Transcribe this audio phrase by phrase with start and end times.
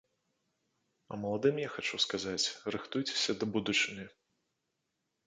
[1.11, 4.05] А маладым я хачу сказаць, рыхтуйцеся да будучыні.